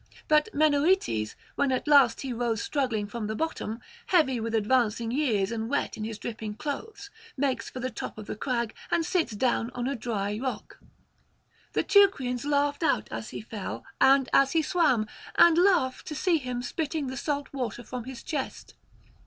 [0.27, 5.51] But Menoetes, when at last he rose struggling from the bottom, heavy with advancing years
[5.51, 9.33] and wet in his dripping clothes, makes for the top of the crag, and sits
[9.33, 10.79] down on a dry rock.
[11.73, 16.39] The Teucrians laughed out as he fell and as he swam, and laugh to see
[16.39, 18.73] him spitting the salt water from his chest.